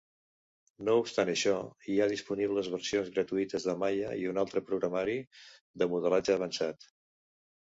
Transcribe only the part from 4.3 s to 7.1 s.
un altre programari de modelatge avançat.